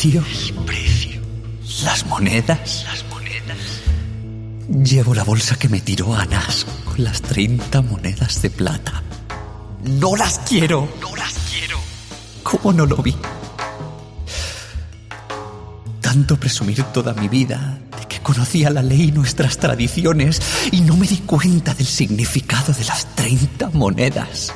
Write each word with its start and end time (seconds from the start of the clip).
precio? 0.00 1.20
Las 1.84 2.06
monedas. 2.06 2.86
Las 2.86 3.04
monedas. 3.10 3.58
Llevo 4.82 5.14
la 5.14 5.24
bolsa 5.24 5.56
que 5.56 5.68
me 5.68 5.80
tiró 5.80 6.14
Anas 6.14 6.66
con 6.86 7.04
las 7.04 7.20
30 7.20 7.82
monedas 7.82 8.40
de 8.40 8.48
plata. 8.48 9.02
No 9.84 10.16
las 10.16 10.38
quiero. 10.40 10.88
No 11.02 11.14
las 11.16 11.34
quiero. 11.50 11.78
¿Cómo 12.42 12.72
no 12.72 12.86
lo 12.86 12.96
vi? 12.96 13.14
Tanto 16.00 16.36
presumir 16.38 16.82
toda 16.84 17.12
mi 17.12 17.28
vida 17.28 17.78
de 17.98 18.08
que 18.08 18.20
conocía 18.20 18.70
la 18.70 18.82
ley 18.82 19.08
y 19.08 19.12
nuestras 19.12 19.58
tradiciones 19.58 20.40
y 20.72 20.80
no 20.80 20.96
me 20.96 21.06
di 21.06 21.18
cuenta 21.18 21.74
del 21.74 21.86
significado 21.86 22.72
de 22.72 22.84
las 22.86 23.14
30 23.16 23.70
monedas. 23.74 24.54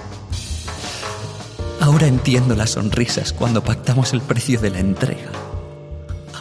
Ahora 1.81 2.07
entiendo 2.07 2.57
las 2.57 2.71
sonrisas 2.71 3.35
cuando 3.35 3.63
pactamos 3.63 4.14
el 4.14 4.22
precio 4.22 4.58
de 4.58 4.71
la 4.71 4.79
entrega. 4.79 5.43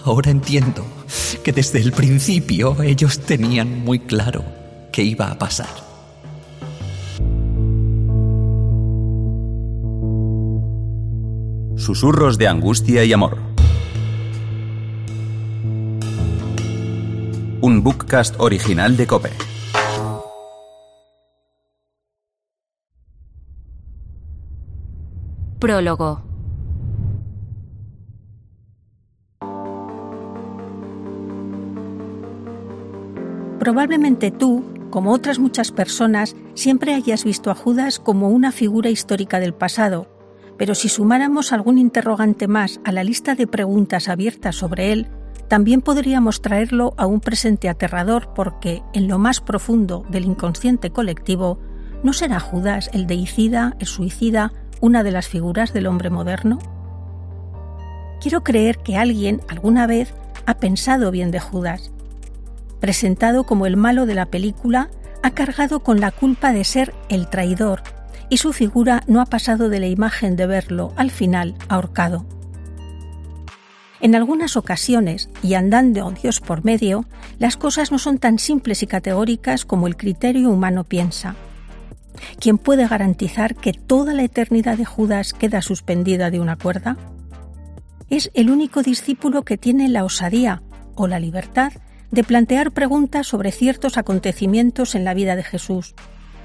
Ahora 0.06 0.32
entiendo 0.32 0.86
que 1.46 1.54
desde 1.54 1.80
el 1.80 1.94
principio 1.94 2.82
ellos 2.82 3.20
tenían 3.20 3.86
muy 3.86 4.00
claro 4.00 4.44
qué 4.92 5.02
iba 5.02 5.32
a 5.32 5.38
pasar. 5.38 5.70
Susurros 11.78 12.38
de 12.38 12.48
angustia 12.48 13.06
y 13.06 13.14
amor. 13.14 13.38
Un 17.62 17.82
bookcast 17.82 18.36
original 18.40 18.98
de 18.98 19.08
Cope. 19.08 19.32
Prólogo. 25.60 26.23
Probablemente 33.64 34.30
tú, 34.30 34.66
como 34.90 35.14
otras 35.14 35.40
muchas 35.40 35.72
personas, 35.72 36.36
siempre 36.54 36.94
hayas 36.94 37.24
visto 37.24 37.50
a 37.50 37.56
Judas 37.56 37.98
como 37.98 38.28
una 38.28 38.52
figura 38.52 38.90
histórica 38.90 39.40
del 39.40 39.54
pasado, 39.54 40.06
pero 40.58 40.76
si 40.76 40.90
sumáramos 40.90 41.54
algún 41.54 41.78
interrogante 41.78 42.50
más 42.50 42.82
a 42.84 42.92
la 42.92 43.06
lista 43.06 43.36
de 43.36 43.48
preguntas 43.48 44.10
abiertas 44.10 44.58
sobre 44.58 44.92
él, 44.92 45.08
también 45.48 45.82
podríamos 45.82 46.42
traerlo 46.42 46.94
a 46.98 47.06
un 47.06 47.22
presente 47.22 47.70
aterrador 47.70 48.34
porque, 48.36 48.84
en 48.92 49.08
lo 49.08 49.18
más 49.18 49.40
profundo 49.40 50.06
del 50.10 50.26
inconsciente 50.26 50.90
colectivo, 50.90 51.58
¿no 52.04 52.12
será 52.12 52.42
Judas 52.42 52.90
el 52.92 53.08
deicida, 53.08 53.78
el 53.80 53.88
suicida, 53.88 54.52
una 54.82 55.04
de 55.04 55.12
las 55.12 55.30
figuras 55.30 55.72
del 55.72 55.88
hombre 55.88 56.10
moderno? 56.10 56.60
Quiero 58.20 58.44
creer 58.44 58.80
que 58.80 58.98
alguien 58.98 59.40
alguna 59.48 59.88
vez 59.88 60.14
ha 60.46 60.58
pensado 60.58 61.12
bien 61.12 61.32
de 61.32 61.40
Judas. 61.40 61.94
Presentado 62.84 63.46
como 63.46 63.66
el 63.66 63.78
malo 63.78 64.06
de 64.06 64.14
la 64.14 64.26
película, 64.26 64.90
ha 65.22 65.32
cargado 65.32 65.80
con 65.84 66.02
la 66.02 66.12
culpa 66.12 66.52
de 66.52 66.66
ser 66.66 66.94
el 67.08 67.30
traidor 67.30 67.82
y 68.28 68.40
su 68.40 68.52
figura 68.52 69.04
no 69.08 69.22
ha 69.22 69.26
pasado 69.26 69.70
de 69.70 69.80
la 69.80 69.88
imagen 69.88 70.36
de 70.36 70.48
verlo, 70.48 70.92
al 70.98 71.10
final, 71.10 71.56
ahorcado. 71.70 72.26
En 74.02 74.16
algunas 74.16 74.58
ocasiones, 74.58 75.30
y 75.42 75.54
andando 75.54 76.12
Dios 76.12 76.42
por 76.42 76.66
medio, 76.66 77.06
las 77.40 77.56
cosas 77.56 77.90
no 77.90 78.00
son 78.00 78.18
tan 78.18 78.38
simples 78.38 78.84
y 78.84 78.88
categóricas 78.88 79.64
como 79.64 79.88
el 79.88 79.96
criterio 79.96 80.50
humano 80.50 80.84
piensa. 80.84 81.38
¿Quién 82.38 82.58
puede 82.58 82.86
garantizar 82.86 83.56
que 83.56 83.72
toda 83.72 84.14
la 84.14 84.24
eternidad 84.24 84.78
de 84.78 84.84
Judas 84.84 85.32
queda 85.32 85.62
suspendida 85.62 86.32
de 86.32 86.42
una 86.42 86.58
cuerda? 86.58 86.98
Es 88.10 88.30
el 88.34 88.50
único 88.50 88.84
discípulo 88.84 89.44
que 89.44 89.58
tiene 89.58 89.88
la 89.88 90.04
osadía 90.04 90.64
o 90.96 91.08
la 91.08 91.22
libertad 91.22 91.72
de 92.14 92.24
plantear 92.24 92.72
preguntas 92.72 93.26
sobre 93.26 93.52
ciertos 93.52 93.98
acontecimientos 93.98 94.94
en 94.94 95.04
la 95.04 95.16
vida 95.16 95.36
de 95.36 95.42
Jesús, 95.42 95.96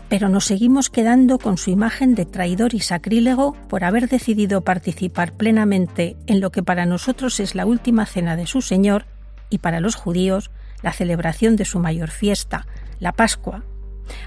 pero 0.08 0.30
nos 0.30 0.46
seguimos 0.46 0.88
quedando 0.88 1.38
con 1.38 1.58
su 1.58 1.68
imagen 1.68 2.14
de 2.14 2.24
traidor 2.24 2.74
y 2.74 2.80
sacrílego 2.80 3.52
por 3.68 3.84
haber 3.84 4.08
decidido 4.08 4.62
participar 4.62 5.34
plenamente 5.34 6.16
en 6.26 6.40
lo 6.40 6.50
que 6.50 6.62
para 6.62 6.86
nosotros 6.86 7.38
es 7.38 7.54
la 7.54 7.66
última 7.66 8.06
cena 8.06 8.34
de 8.34 8.46
su 8.46 8.62
Señor 8.62 9.04
y 9.50 9.58
para 9.58 9.80
los 9.80 9.94
judíos 9.94 10.50
la 10.80 10.94
celebración 10.94 11.56
de 11.56 11.66
su 11.66 11.80
mayor 11.80 12.08
fiesta, 12.08 12.66
la 12.98 13.12
Pascua, 13.12 13.62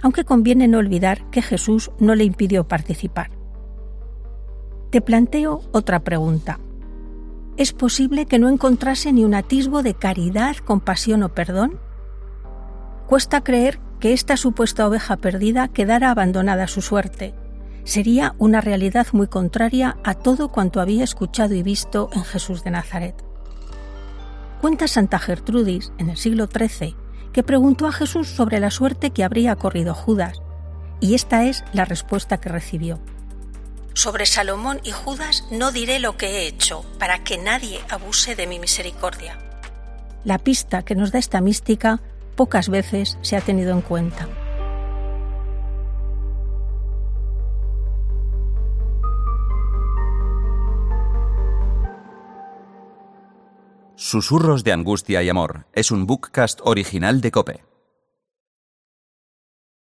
aunque 0.03 0.25
conviene 0.25 0.67
no 0.67 0.77
olvidar 0.77 1.27
que 1.31 1.41
Jesús 1.41 1.89
no 1.97 2.13
le 2.13 2.23
impidió 2.23 2.67
participar. 2.67 3.31
Te 4.91 5.01
planteo 5.01 5.63
otra 5.71 6.01
pregunta. 6.01 6.59
¿Es 7.61 7.73
posible 7.73 8.25
que 8.25 8.39
no 8.39 8.49
encontrase 8.49 9.13
ni 9.13 9.23
un 9.23 9.35
atisbo 9.35 9.83
de 9.83 9.93
caridad, 9.93 10.55
compasión 10.55 11.21
o 11.21 11.29
perdón? 11.29 11.79
Cuesta 13.05 13.43
creer 13.43 13.79
que 13.99 14.13
esta 14.13 14.35
supuesta 14.35 14.87
oveja 14.87 15.17
perdida 15.17 15.67
quedara 15.67 16.09
abandonada 16.09 16.63
a 16.63 16.67
su 16.67 16.81
suerte. 16.81 17.35
Sería 17.83 18.33
una 18.39 18.61
realidad 18.61 19.05
muy 19.11 19.27
contraria 19.27 19.97
a 20.03 20.15
todo 20.15 20.51
cuanto 20.51 20.81
había 20.81 21.03
escuchado 21.03 21.53
y 21.53 21.61
visto 21.61 22.09
en 22.13 22.23
Jesús 22.23 22.63
de 22.63 22.71
Nazaret. 22.71 23.23
Cuenta 24.59 24.87
Santa 24.87 25.19
Gertrudis, 25.19 25.93
en 25.99 26.09
el 26.09 26.17
siglo 26.17 26.47
XIII, 26.47 26.95
que 27.31 27.43
preguntó 27.43 27.85
a 27.85 27.91
Jesús 27.91 28.27
sobre 28.27 28.59
la 28.59 28.71
suerte 28.71 29.11
que 29.11 29.23
habría 29.23 29.55
corrido 29.55 29.93
Judas, 29.93 30.41
y 30.99 31.13
esta 31.13 31.45
es 31.45 31.63
la 31.73 31.85
respuesta 31.85 32.39
que 32.39 32.49
recibió. 32.49 32.99
Sobre 33.93 34.25
Salomón 34.25 34.79
y 34.83 34.91
Judas 34.91 35.45
no 35.51 35.71
diré 35.71 35.99
lo 35.99 36.17
que 36.17 36.27
he 36.27 36.47
hecho, 36.47 36.85
para 36.97 37.23
que 37.23 37.37
nadie 37.37 37.81
abuse 37.89 38.35
de 38.35 38.47
mi 38.47 38.59
misericordia. 38.59 39.37
La 40.23 40.37
pista 40.37 40.83
que 40.83 40.95
nos 40.95 41.11
da 41.11 41.19
esta 41.19 41.41
mística 41.41 41.99
pocas 42.35 42.69
veces 42.69 43.17
se 43.21 43.35
ha 43.35 43.41
tenido 43.41 43.71
en 43.71 43.81
cuenta. 43.81 44.27
Susurros 53.95 54.63
de 54.63 54.71
Angustia 54.71 55.21
y 55.21 55.29
Amor 55.29 55.67
es 55.73 55.91
un 55.91 56.07
bookcast 56.07 56.59
original 56.63 57.21
de 57.21 57.31
Cope. 57.31 57.70